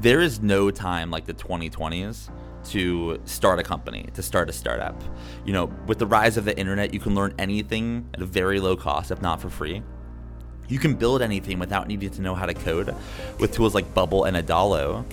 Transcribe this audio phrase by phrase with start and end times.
[0.00, 2.30] there is no time like the 2020s
[2.64, 5.00] to start a company, to start a startup.
[5.44, 8.60] You know, with the rise of the internet, you can learn anything at a very
[8.60, 9.82] low cost, if not for free.
[10.68, 12.94] You can build anything without needing to know how to code
[13.38, 15.04] with tools like Bubble and Adalo.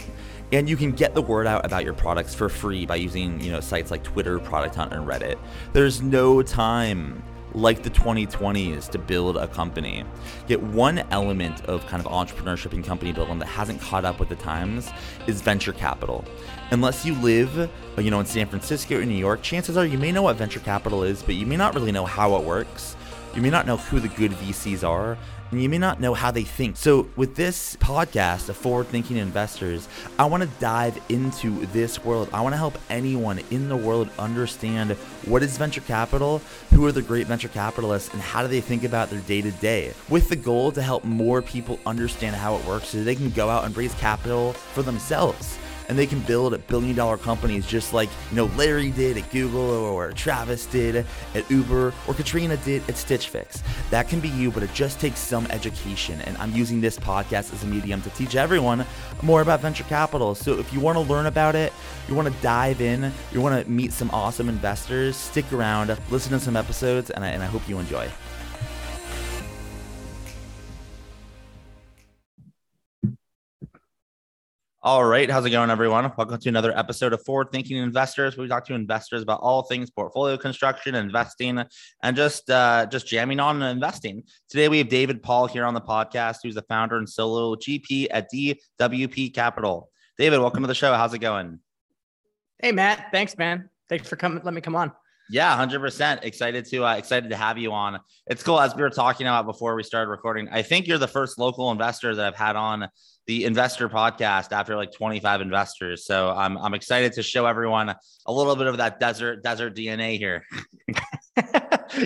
[0.51, 3.51] And you can get the word out about your products for free by using, you
[3.51, 5.37] know, sites like Twitter, Product Hunt, and Reddit.
[5.73, 7.21] There's no time
[7.57, 10.03] like the 2020s to build a company.
[10.47, 14.29] Yet one element of kind of entrepreneurship and company building that hasn't caught up with
[14.29, 14.89] the times
[15.25, 16.23] is venture capital.
[16.71, 20.11] Unless you live, you know, in San Francisco or New York, chances are you may
[20.11, 22.96] know what venture capital is, but you may not really know how it works.
[23.37, 25.15] You may not know who the good VCs are,
[25.51, 26.75] and you may not know how they think.
[26.75, 29.87] So, with this podcast of forward thinking investors,
[30.17, 32.29] I want to dive into this world.
[32.33, 34.93] I want to help anyone in the world understand
[35.25, 38.83] what is venture capital, who are the great venture capitalists, and how do they think
[38.83, 42.65] about their day to day, with the goal to help more people understand how it
[42.65, 46.53] works so they can go out and raise capital for themselves and they can build
[46.53, 51.05] a billion dollar companies just like you know Larry did at Google or Travis did
[51.35, 53.63] at Uber or Katrina did at Stitch Fix.
[53.89, 56.21] That can be you, but it just takes some education.
[56.21, 58.85] And I'm using this podcast as a medium to teach everyone
[59.21, 60.35] more about venture capital.
[60.35, 61.73] So if you want to learn about it,
[62.07, 66.31] you want to dive in, you want to meet some awesome investors, stick around, listen
[66.31, 68.09] to some episodes, and I, and I hope you enjoy.
[74.87, 76.13] All right, how's it going, everyone?
[76.17, 78.37] Welcome to another episode of Forward Thinking Investors.
[78.37, 81.61] We talk to investors about all things portfolio construction, investing,
[82.03, 84.23] and just uh, just jamming on and investing.
[84.47, 88.07] Today, we have David Paul here on the podcast, who's the founder and solo GP
[88.11, 89.89] at DWP Capital.
[90.17, 90.93] David, welcome to the show.
[90.93, 91.59] How's it going?
[92.59, 93.07] Hey, Matt.
[93.11, 93.69] Thanks, man.
[93.89, 94.41] Thanks for coming.
[94.45, 94.93] Let me come on.
[95.29, 96.23] Yeah, hundred percent.
[96.23, 97.99] Excited to uh, excited to have you on.
[98.27, 100.47] It's cool as we were talking about before we started recording.
[100.49, 102.87] I think you're the first local investor that I've had on
[103.25, 106.05] the investor podcast after like 25 investors.
[106.05, 107.93] So I'm I'm excited to show everyone
[108.25, 110.45] a little bit of that desert desert DNA here.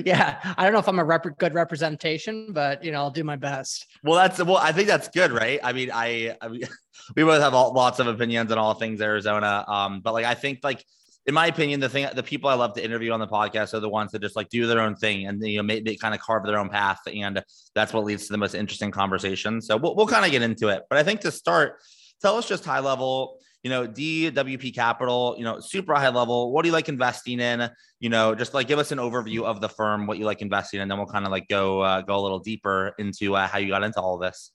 [0.04, 3.24] yeah, I don't know if I'm a rep- good representation, but you know I'll do
[3.24, 3.86] my best.
[4.04, 5.60] Well, that's well, I think that's good, right?
[5.64, 6.64] I mean, I, I mean,
[7.16, 10.34] we both have all, lots of opinions on all things Arizona, um, but like I
[10.34, 10.84] think like
[11.28, 13.80] in my opinion, the thing, the people I love to interview on the podcast are
[13.80, 16.20] the ones that just like do their own thing and you know, they kind of
[16.20, 17.44] carve their own path, and
[17.76, 19.62] that's what leads to the most interesting conversation.
[19.62, 21.80] So we'll, we'll kind of get into it, but I think to start,
[22.22, 26.52] tell us just high level, you know, DWP Capital, you know, super high level.
[26.52, 27.70] What do you like investing in?
[28.00, 30.80] You know, just like give us an overview of the firm, what you like investing
[30.80, 33.48] in, and then we'll kind of like go uh, go a little deeper into uh,
[33.48, 34.52] how you got into all this.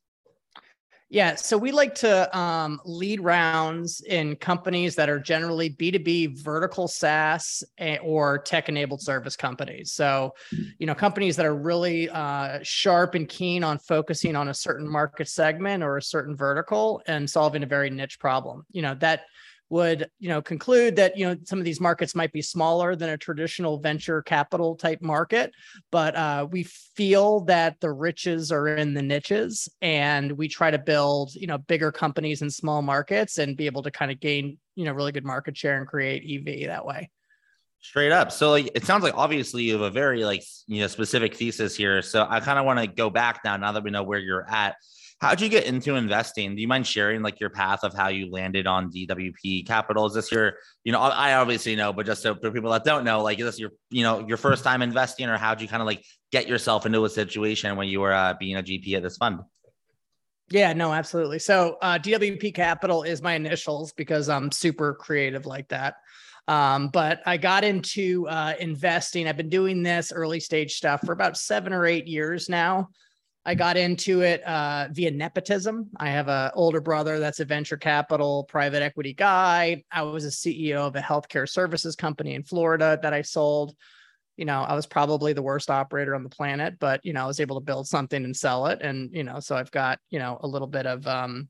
[1.09, 6.89] Yeah, so we like to um, lead rounds in companies that are generally B2B vertical
[6.89, 7.63] SaaS
[8.03, 9.93] or tech enabled service companies.
[9.93, 10.35] So,
[10.79, 14.89] you know, companies that are really uh, sharp and keen on focusing on a certain
[14.89, 18.67] market segment or a certain vertical and solving a very niche problem.
[18.73, 19.27] You know, that
[19.69, 23.11] would you know conclude that you know some of these markets might be smaller than
[23.11, 25.53] a traditional venture capital type market
[25.91, 30.79] but uh, we feel that the riches are in the niches and we try to
[30.79, 34.57] build you know bigger companies in small markets and be able to kind of gain
[34.77, 37.11] you know really good market share and create ev that way.
[37.81, 38.33] Straight up.
[38.33, 41.77] So like it sounds like obviously you have a very like you know specific thesis
[41.77, 42.03] here.
[42.03, 44.49] So i kind of want to go back now now that we know where you're
[44.49, 44.77] at
[45.19, 46.55] How'd you get into investing?
[46.55, 50.05] Do you mind sharing like your path of how you landed on DWP Capital?
[50.05, 50.55] Is this your,
[50.85, 53.47] you know, I obviously know, but just so for people that don't know, like is
[53.47, 56.47] this your, you know, your first time investing, or how'd you kind of like get
[56.47, 59.41] yourself into a situation when you were uh, being a GP at this fund?
[60.51, 61.39] Yeah, no, absolutely.
[61.39, 65.97] So uh, DWP Capital is my initials because I'm super creative like that.
[66.47, 69.27] Um, but I got into uh, investing.
[69.27, 72.91] I've been doing this early stage stuff for about seven or eight years now.
[73.47, 75.89] I got into it uh, via nepotism.
[75.99, 79.85] I have an older brother that's a venture capital private equity guy.
[79.93, 83.77] I was a CEO of a healthcare services company in Florida that I sold.
[84.37, 87.27] You know, I was probably the worst operator on the planet, but you know, I
[87.29, 88.81] was able to build something and sell it.
[88.83, 91.49] And you know, so I've got you know a little bit of um,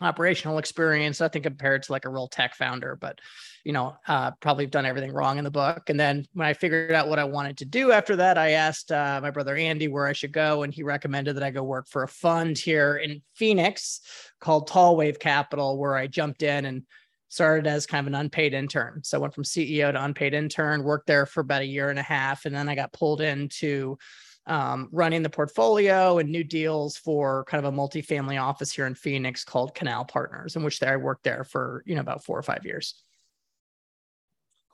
[0.00, 3.20] operational experience, I think compared to like a real tech founder, but
[3.64, 5.88] you know, uh, probably done everything wrong in the book.
[5.88, 8.92] And then when I figured out what I wanted to do after that, I asked
[8.92, 11.88] uh, my brother Andy where I should go, and he recommended that I go work
[11.88, 14.00] for a fund here in Phoenix
[14.40, 16.82] called Tallwave Capital, where I jumped in and
[17.28, 19.00] started as kind of an unpaid intern.
[19.02, 21.98] So I went from CEO to unpaid intern, worked there for about a year and
[21.98, 23.98] a half, and then I got pulled into
[24.46, 28.94] um, running the portfolio and new deals for kind of a multifamily office here in
[28.94, 32.42] Phoenix called Canal Partners, in which I worked there for you know about four or
[32.42, 32.94] five years.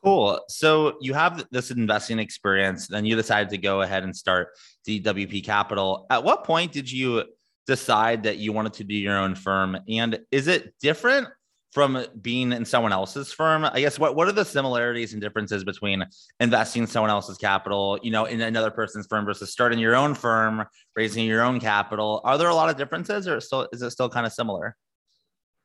[0.03, 0.41] Cool.
[0.49, 4.49] So you have this investing experience, then you decided to go ahead and start
[4.89, 6.07] DWP Capital.
[6.09, 7.25] At what point did you
[7.67, 9.77] decide that you wanted to do your own firm?
[9.89, 11.29] And is it different
[11.73, 13.65] from being in someone else's firm?
[13.65, 16.05] I guess what what are the similarities and differences between
[16.41, 20.15] investing in someone else's capital, you know, in another person's firm versus starting your own
[20.15, 20.65] firm,
[20.97, 22.21] raising your own capital?
[22.25, 24.77] Are there a lot of differences, or still is it still kind of similar?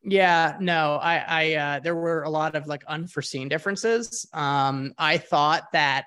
[0.08, 4.28] Yeah, no, I, I, uh, there were a lot of like unforeseen differences.
[4.34, 6.06] Um, I thought that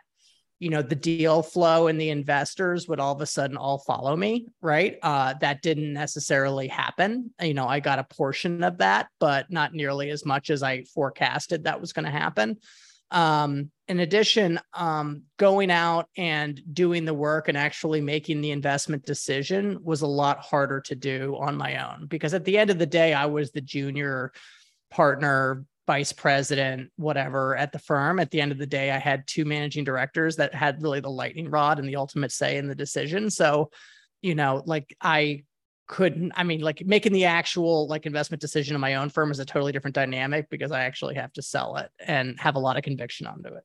[0.58, 4.16] you know the deal flow and the investors would all of a sudden all follow
[4.16, 4.98] me right?
[5.02, 7.30] Uh, that didn't necessarily happen.
[7.40, 10.84] You know i got a portion of that but not nearly as much as i
[10.84, 12.58] forecasted that was going to happen.
[13.10, 19.06] Um, in addition um, going out and doing the work and actually making the investment
[19.06, 22.78] decision was a lot harder to do on my own because at the end of
[22.78, 24.32] the day i was the junior
[24.90, 28.20] partner vice president, whatever at the firm.
[28.20, 31.08] At the end of the day, I had two managing directors that had really the
[31.08, 33.30] lightning rod and the ultimate say in the decision.
[33.30, 33.70] So,
[34.20, 35.44] you know, like I
[35.86, 39.38] couldn't, I mean, like making the actual like investment decision in my own firm is
[39.38, 42.76] a totally different dynamic because I actually have to sell it and have a lot
[42.76, 43.64] of conviction onto it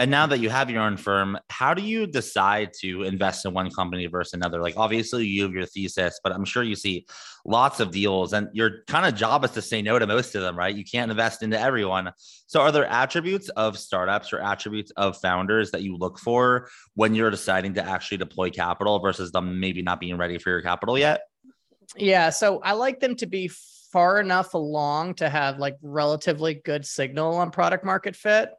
[0.00, 3.52] and now that you have your own firm, how do you decide to invest in
[3.52, 4.62] one company versus another?
[4.62, 7.06] Like, obviously, you have your thesis, but I'm sure you see
[7.44, 10.42] lots of deals, and your kind of job is to say no to most of
[10.42, 10.74] them, right?
[10.74, 12.12] You can't invest into everyone.
[12.46, 17.16] So, are there attributes of startups or attributes of founders that you look for when
[17.16, 20.96] you're deciding to actually deploy capital versus them maybe not being ready for your capital
[20.96, 21.22] yet?
[21.96, 22.30] Yeah.
[22.30, 23.50] So, I like them to be
[23.92, 28.50] far enough along to have like relatively good signal on product market fit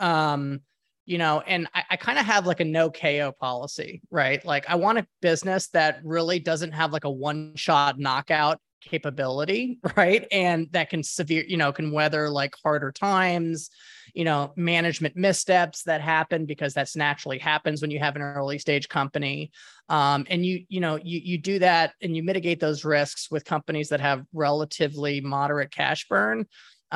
[0.00, 0.60] um,
[1.06, 4.44] you know, and I, I kind of have like a no KO policy, right?
[4.44, 9.78] Like I want a business that really doesn't have like a one shot knockout capability,
[9.96, 10.26] right?
[10.30, 13.70] And that can severe, you know, can weather like harder times,
[14.14, 18.58] you know, management missteps that happen because that's naturally happens when you have an early
[18.58, 19.52] stage company.
[19.88, 23.44] Um, and you, you know, you you do that and you mitigate those risks with
[23.44, 26.46] companies that have relatively moderate cash burn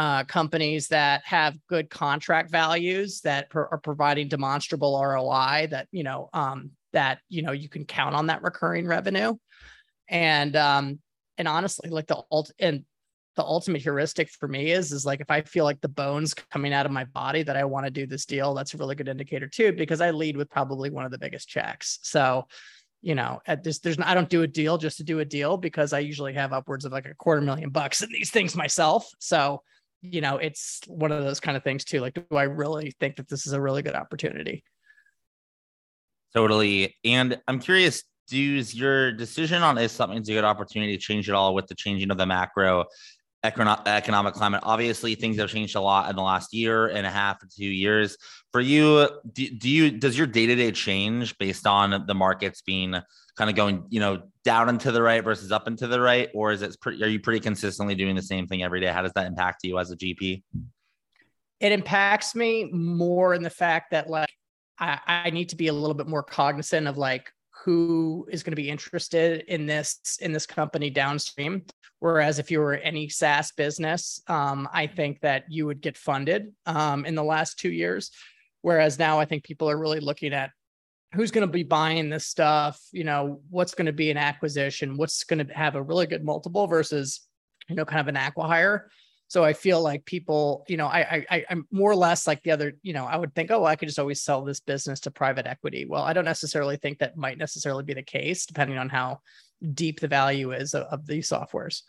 [0.01, 6.31] uh, companies that have good contract values that are providing demonstrable ROI that you know
[6.33, 9.35] um, that you know you can count on that recurring revenue,
[10.09, 11.01] and um,
[11.37, 12.83] and honestly, like the alt and
[13.37, 16.73] the ultimate heuristic for me is is like if I feel like the bones coming
[16.73, 19.09] out of my body that I want to do this deal, that's a really good
[19.09, 21.99] indicator too because I lead with probably one of the biggest checks.
[22.01, 22.47] So
[23.03, 25.59] you know, at this, there's I don't do a deal just to do a deal
[25.59, 29.07] because I usually have upwards of like a quarter million bucks in these things myself.
[29.19, 29.61] So
[30.03, 32.01] you know, it's one of those kind of things too.
[32.01, 34.65] Like, do I really think that this is a really good opportunity?
[36.35, 36.97] Totally.
[37.05, 41.35] And I'm curious, does your decision on is something's a good opportunity to change it
[41.35, 42.87] all with the changing of the macro
[43.43, 44.61] economic climate?
[44.63, 48.17] Obviously, things have changed a lot in the last year and a half two years.
[48.53, 52.63] For you, do, do you does your day to day change based on the markets
[52.63, 52.95] being
[53.37, 56.01] kind of going, you know, down and to the right versus up and to the
[56.01, 57.03] right, or is it pretty?
[57.03, 58.89] Are you pretty consistently doing the same thing every day?
[58.89, 60.43] How does that impact you as a GP?
[61.61, 64.33] It impacts me more in the fact that like
[64.79, 67.31] I, I need to be a little bit more cognizant of like
[67.65, 71.65] who is going to be interested in this in this company downstream.
[71.99, 76.55] Whereas if you were any SaaS business, um, I think that you would get funded
[76.65, 78.11] um, in the last two years.
[78.63, 80.51] Whereas now I think people are really looking at
[81.15, 82.81] who's going to be buying this stuff?
[82.93, 84.97] You know what's going to be an acquisition?
[84.97, 87.21] What's going to have a really good multiple versus
[87.69, 88.83] you know kind of an acquihire?
[89.29, 92.51] So i feel like people you know I, I i'm more or less like the
[92.51, 95.13] other you know i would think oh i could just always sell this business to
[95.13, 95.87] private equity.
[95.89, 99.21] Well i don't necessarily think that might necessarily be the case depending on how
[99.75, 101.83] deep the value is of, of these softwares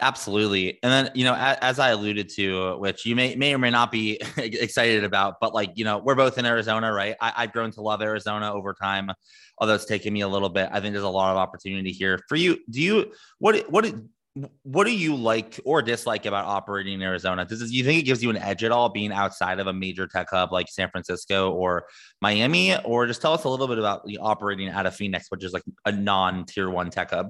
[0.00, 0.78] Absolutely.
[0.82, 3.58] And then, you know, as, as, I alluded to, uh, which you may may or
[3.58, 7.16] may not be excited about, but like, you know, we're both in Arizona, right?
[7.20, 9.10] I, I've grown to love Arizona over time,
[9.58, 10.68] although it's taken me a little bit.
[10.72, 12.58] I think there's a lot of opportunity here for you.
[12.70, 13.86] Do you what what
[14.62, 17.44] what do you like or dislike about operating in Arizona?
[17.46, 20.06] Does you think it gives you an edge at all being outside of a major
[20.06, 21.86] tech hub like San Francisco or
[22.20, 22.76] Miami?
[22.84, 25.62] Or just tell us a little bit about operating out of Phoenix, which is like
[25.86, 27.28] a non-tier one tech hub.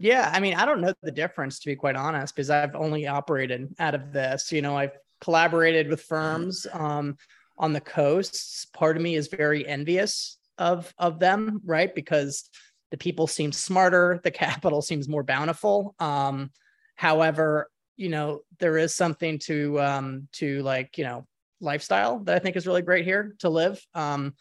[0.00, 3.06] Yeah, I mean, I don't know the difference to be quite honest, because I've only
[3.06, 4.50] operated out of this.
[4.50, 7.18] You know, I've collaborated with firms um,
[7.58, 8.64] on the coasts.
[8.72, 11.94] Part of me is very envious of of them, right?
[11.94, 12.48] Because
[12.90, 15.94] the people seem smarter, the capital seems more bountiful.
[15.98, 16.50] Um,
[16.96, 21.26] however, you know, there is something to um, to like you know
[21.60, 23.78] lifestyle that I think is really great here to live.
[23.94, 24.32] Um,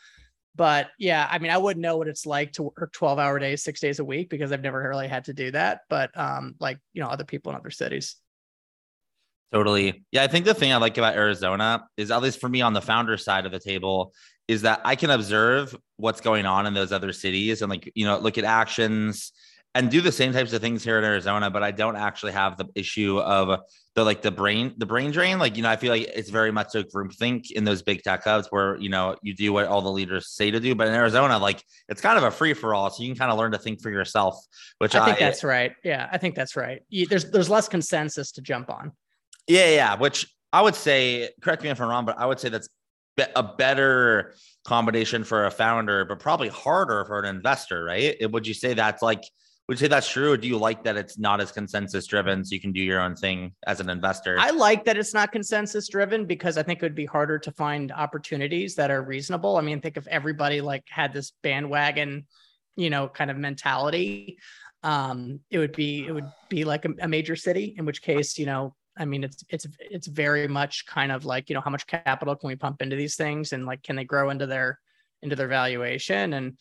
[0.56, 3.64] but yeah, I mean, I wouldn't know what it's like to work 12 hour days,
[3.64, 5.82] six days a week because I've never really had to do that.
[5.90, 8.16] But um, like, you know, other people in other cities.
[9.52, 10.04] Totally.
[10.12, 10.24] Yeah.
[10.24, 12.82] I think the thing I like about Arizona is, at least for me on the
[12.82, 14.14] founder side of the table,
[14.48, 18.06] is that I can observe what's going on in those other cities and like, you
[18.06, 19.32] know, look at actions
[19.76, 22.58] and do the same types of things here in Arizona, but I don't actually have
[22.58, 23.60] the issue of
[23.96, 25.38] the like the brain, the brain drain.
[25.38, 28.02] Like, you know, I feel like it's very much so group think in those big
[28.02, 30.74] tech hubs where, you know, you do what all the leaders say to do.
[30.74, 32.90] But in Arizona, like it's kind of a free for all.
[32.90, 34.44] So you can kind of learn to think for yourself,
[34.80, 35.74] which I think I, that's right.
[35.84, 36.82] Yeah, I think that's right.
[36.90, 38.92] You, there's there's less consensus to jump on.
[39.48, 39.96] Yeah, yeah.
[39.96, 42.70] Which I would say, correct me if I'm wrong, but I would say that's
[43.36, 44.34] a better
[44.66, 48.16] combination for a founder, but probably harder for an investor, right?
[48.32, 49.24] Would you say that's like,
[49.70, 50.32] would you say that's true?
[50.32, 53.00] Or do you like that it's not as consensus driven so you can do your
[53.00, 54.36] own thing as an investor?
[54.40, 57.52] I like that it's not consensus driven because I think it would be harder to
[57.52, 59.58] find opportunities that are reasonable.
[59.58, 62.26] I mean, think if everybody like had this bandwagon,
[62.78, 64.40] you know, kind of mentality,
[64.82, 68.40] um, it would be it would be like a, a major city, in which case,
[68.40, 71.70] you know, I mean, it's it's it's very much kind of like you know how
[71.70, 74.80] much capital can we pump into these things, and like can they grow into their
[75.22, 76.58] into their valuation, and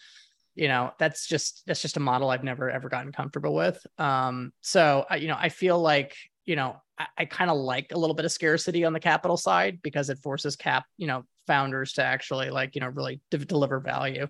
[0.59, 3.87] you know that's just that's just a model I've never ever gotten comfortable with.
[3.97, 7.93] Um, so I, you know, I feel like you know I, I kind of like
[7.93, 11.23] a little bit of scarcity on the capital side because it forces cap you know
[11.47, 14.27] founders to actually like you know really de- deliver value.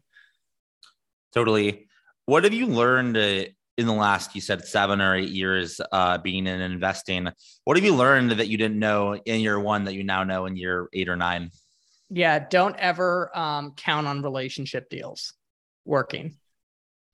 [1.32, 1.88] Totally.
[2.26, 3.44] What have you learned uh,
[3.78, 7.28] in the last you said seven or eight years uh, being in investing
[7.64, 10.44] what have you learned that you didn't know in year one that you now know
[10.44, 11.50] in year eight or nine
[12.10, 15.32] yeah don't ever um, count on relationship deals
[15.88, 16.36] working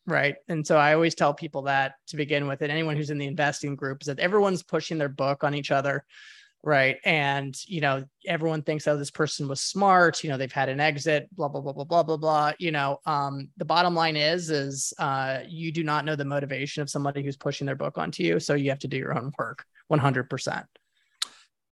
[0.07, 0.37] right?
[0.49, 3.27] And so i always tell people that to begin with and anyone who's in the
[3.27, 6.05] investing group is that everyone's pushing their book on each other
[6.67, 6.97] right?
[7.05, 10.81] And you know everyone thinks oh this person was smart you know they've had an
[10.81, 12.53] exit blah blah blah blah blah blah blah.
[12.59, 16.83] You know um, the bottom line is is uh, you do not know the motivation
[16.83, 19.31] of somebody who's pushing their book onto you so you have to do your own
[19.39, 20.65] work 100%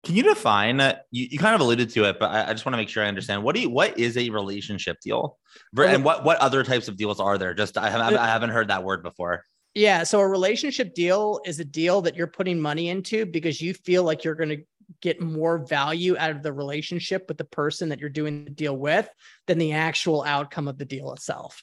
[0.08, 2.64] can you define uh, you, you kind of alluded to it but I, I just
[2.64, 5.36] want to make sure i understand what do you what is a relationship deal
[5.76, 8.68] and what what other types of deals are there just i haven't, I haven't heard
[8.68, 9.44] that word before
[9.78, 10.02] yeah.
[10.02, 14.02] So a relationship deal is a deal that you're putting money into because you feel
[14.02, 14.64] like you're going to
[15.00, 18.76] get more value out of the relationship with the person that you're doing the deal
[18.76, 19.08] with
[19.46, 21.62] than the actual outcome of the deal itself.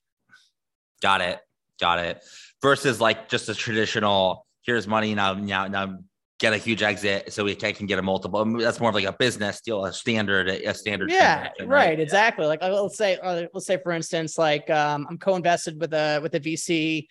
[1.02, 1.40] Got it.
[1.80, 2.24] Got it.
[2.62, 5.98] Versus like just a traditional here's money now now now
[6.40, 8.44] get a huge exit so we can get a multiple.
[8.60, 11.10] That's more of like a business deal, a standard, a standard.
[11.10, 12.46] Yeah, right, right, Exactly.
[12.46, 16.36] Like let's say, uh, let's say for instance, like um, I'm co-invested with a with
[16.36, 17.08] a VC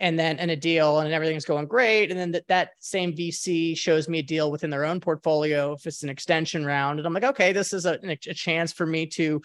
[0.00, 3.76] and then in a deal and everything's going great and then that, that same vc
[3.76, 7.12] shows me a deal within their own portfolio if it's an extension round and i'm
[7.12, 9.40] like okay this is a, a chance for me to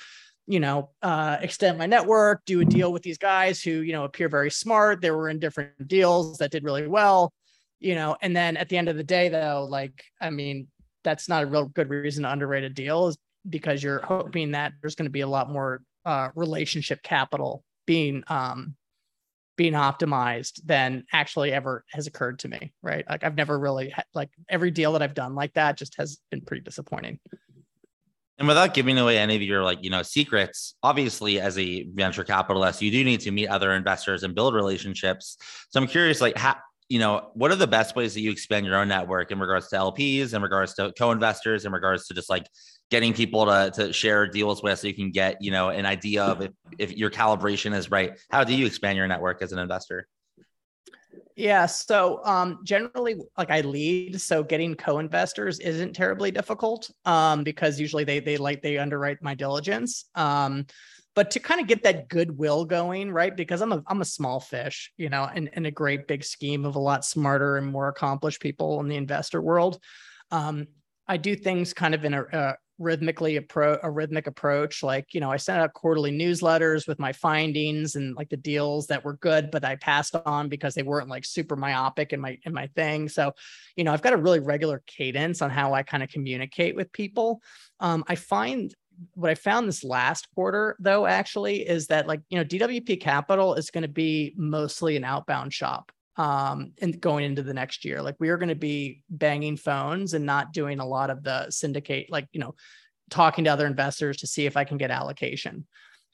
[0.45, 4.03] you know uh, extend my network do a deal with these guys who you know
[4.03, 7.33] appear very smart they were in different deals that did really well
[7.83, 10.67] you know and then at the end of the day though like i mean
[11.03, 13.17] that's not a real good reason to underrate a deal is
[13.49, 18.23] because you're hoping that there's going to be a lot more uh, relationship capital being
[18.27, 18.75] um,
[19.57, 23.05] being optimized than actually ever has occurred to me right?
[23.09, 26.41] Like i've never really like every deal that i've done like that just has been
[26.41, 27.19] pretty disappointing.
[28.39, 32.23] And without giving away any of your like you know secrets obviously as a venture
[32.23, 35.37] capitalist you do need to meet other investors and build relationships.
[35.69, 36.55] So i'm curious like how
[36.93, 39.67] you know what are the best ways that you expand your own network in regards
[39.69, 42.45] to lps in regards to co-investors in regards to just like
[42.93, 46.23] getting people to, to share deals with so you can get you know an idea
[46.23, 48.19] of if, if your calibration is right?
[48.29, 50.07] How do you expand your network as an investor?
[51.35, 57.79] Yeah so um, generally like i lead so getting co-investors isn't terribly difficult um, because
[57.79, 60.67] usually they they like they underwrite my diligence um,
[61.15, 64.39] but to kind of get that goodwill going right because i'm a i'm a small
[64.39, 67.87] fish you know in, in a great big scheme of a lot smarter and more
[67.87, 69.79] accomplished people in the investor world
[70.31, 70.67] um,
[71.07, 75.21] I do things kind of in a, a, rhythmically appro- a rhythmic approach like you
[75.21, 79.13] know i sent out quarterly newsletters with my findings and like the deals that were
[79.17, 82.65] good but i passed on because they weren't like super myopic in my in my
[82.75, 83.07] thing.
[83.07, 83.31] So
[83.75, 86.91] you know i've got a really regular cadence on how i kind of communicate with
[86.91, 87.41] people.
[87.79, 88.73] Um, i find
[89.15, 93.55] what i found this last quarter though actually is that like you know dwp capital
[93.55, 98.01] is going to be mostly an outbound shop um and going into the next year.
[98.01, 101.49] Like we are going to be banging phones and not doing a lot of the
[101.49, 102.55] syndicate like you know
[103.09, 105.65] talking to other investors to see if i can get allocation.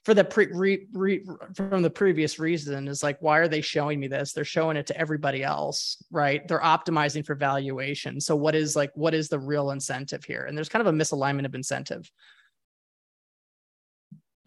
[0.05, 4.00] For the pre re, re, from the previous reason is like why are they showing
[4.00, 4.31] me this?
[4.31, 6.48] They're showing it to everybody else right?
[6.48, 8.21] They're optimizing for valuation.
[8.21, 10.45] So what is like what is the real incentive here?
[10.45, 12.09] And there's kind of a misalignment of incentive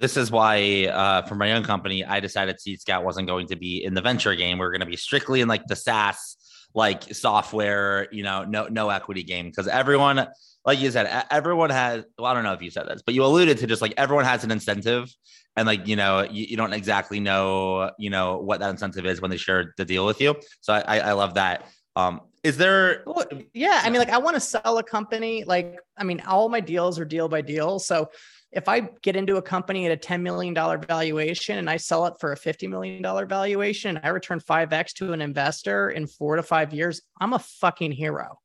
[0.02, 3.56] this is why uh, for my own company i decided seed scout wasn't going to
[3.56, 6.36] be in the venture game we are going to be strictly in like the saas
[6.74, 10.26] like software, you know, no no equity game because everyone,
[10.64, 12.04] like you said, everyone has.
[12.18, 14.24] Well, I don't know if you said this, but you alluded to just like everyone
[14.24, 15.14] has an incentive,
[15.56, 19.20] and like you know, you, you don't exactly know, you know, what that incentive is
[19.20, 20.34] when they share the deal with you.
[20.60, 21.66] So I I love that.
[21.94, 23.02] Um, is there?
[23.06, 25.44] Well, yeah, I mean, like I want to sell a company.
[25.44, 27.78] Like, I mean, all my deals are deal by deal.
[27.78, 28.08] So
[28.52, 32.14] if I get into a company at a $10 million valuation and I sell it
[32.20, 36.74] for a $50 million valuation, I return 5x to an investor in four to five
[36.74, 38.38] years, I'm a fucking hero.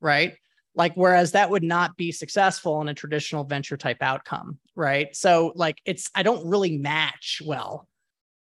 [0.00, 0.34] Right.
[0.74, 4.58] Like, whereas that would not be successful in a traditional venture type outcome.
[4.74, 5.14] Right.
[5.14, 7.86] So, like, it's, I don't really match well.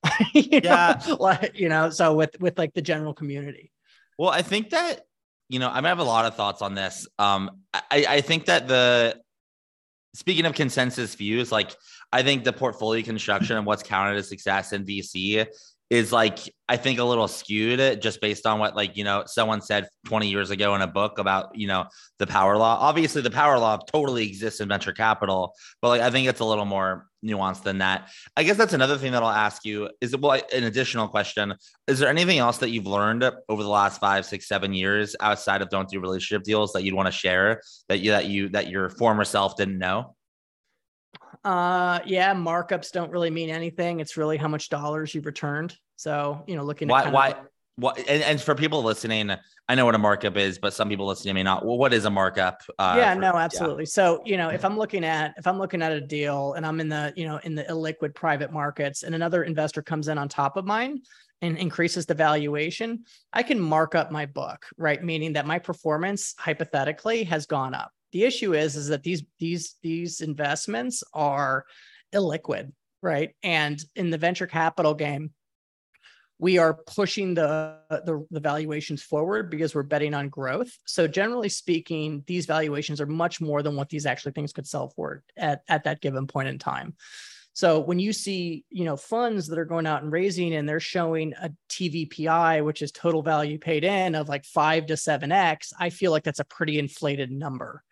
[0.34, 1.02] you yeah.
[1.06, 1.18] Know?
[1.20, 3.74] Like, you know, so with, with like the general community.
[4.18, 5.02] Well, I think that,
[5.50, 7.08] you know, I have a lot of thoughts on this.
[7.20, 9.22] Um, I, I think that the,
[10.14, 11.76] speaking of consensus views, like
[12.12, 15.48] I think the portfolio construction and what's counted as success in VC
[15.94, 19.62] is like I think a little skewed just based on what like you know someone
[19.62, 21.86] said 20 years ago in a book about you know
[22.18, 22.80] the power law.
[22.80, 26.46] Obviously, the power law totally exists in venture capital, but like I think it's a
[26.46, 28.10] little more nuanced than that.
[28.36, 31.54] I guess that's another thing that I'll ask you is well an additional question.
[31.86, 35.62] Is there anything else that you've learned over the last five, six, seven years outside
[35.62, 38.68] of don't do relationship deals that you'd want to share that you that you that
[38.68, 40.16] your former self didn't know?
[41.44, 44.00] Uh, yeah, markups don't really mean anything.
[44.00, 45.76] It's really how much dollars you've returned.
[45.96, 47.36] So, you know, looking why, at why,
[47.76, 49.32] what, and, and, for people listening,
[49.68, 51.66] I know what a markup is, but some people listening may not.
[51.66, 52.62] Well, what is a markup?
[52.78, 53.84] Uh, yeah, for, no, absolutely.
[53.84, 53.90] Yeah.
[53.90, 56.80] So, you know, if I'm looking at if I'm looking at a deal and I'm
[56.80, 60.30] in the you know in the illiquid private markets, and another investor comes in on
[60.30, 61.02] top of mine
[61.42, 65.04] and increases the valuation, I can mark up my book, right?
[65.04, 67.92] Meaning that my performance hypothetically has gone up.
[68.12, 71.66] The issue is is that these these these investments are
[72.14, 72.72] illiquid,
[73.02, 73.32] right?
[73.42, 75.32] And in the venture capital game,
[76.40, 80.78] we are pushing the, the, the valuations forward because we're betting on growth.
[80.86, 84.90] So generally speaking, these valuations are much more than what these actually things could sell
[84.90, 86.96] for at, at that given point in time.
[87.56, 90.80] So when you see, you know, funds that are going out and raising and they're
[90.80, 95.72] showing a TVPI, which is total value paid in of like five to seven X,
[95.80, 97.84] I feel like that's a pretty inflated number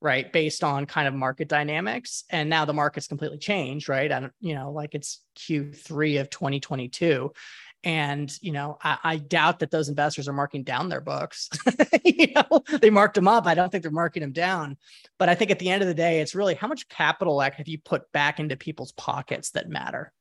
[0.00, 4.30] right based on kind of market dynamics and now the market's completely changed right and
[4.40, 7.30] you know like it's q3 of 2022
[7.84, 11.48] and you know I, I, doubt that those investors are marking down their books.
[12.04, 13.46] You know they marked them up.
[13.46, 14.76] I don't think they're marking them down.
[15.18, 17.68] But i think at the end of the day it's really how much capital have
[17.68, 20.12] you put back into people's pockets that matter?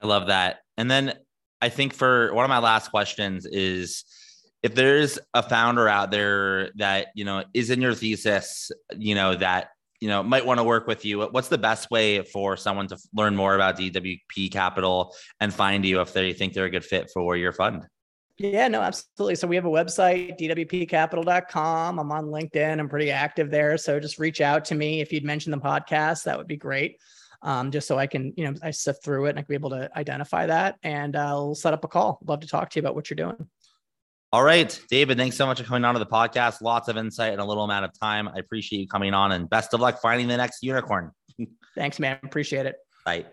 [0.00, 0.60] I love that.
[0.76, 1.14] And then
[1.60, 4.04] i think for one of my last questions is
[4.62, 9.34] if there's a founder out there that you know is in your thesis you know
[9.34, 9.68] that
[10.00, 12.96] you know might want to work with you what's the best way for someone to
[13.14, 17.10] learn more about dwp capital and find you if they think they're a good fit
[17.12, 17.86] for your fund
[18.38, 19.36] yeah, no, absolutely.
[19.36, 21.98] So we have a website, dwpcapital.com.
[21.98, 22.78] I'm on LinkedIn.
[22.78, 23.78] I'm pretty active there.
[23.78, 26.24] So just reach out to me if you'd mention the podcast.
[26.24, 26.98] That would be great.
[27.42, 29.54] Um, just so I can, you know, I sift through it and I can be
[29.54, 32.18] able to identify that and I'll set up a call.
[32.26, 33.48] Love to talk to you about what you're doing.
[34.32, 36.60] All right, David, thanks so much for coming on to the podcast.
[36.60, 38.28] Lots of insight in a little amount of time.
[38.28, 41.12] I appreciate you coming on and best of luck finding the next unicorn.
[41.74, 42.18] thanks, man.
[42.24, 42.76] Appreciate it.
[43.04, 43.22] Bye.
[43.22, 43.26] Bye.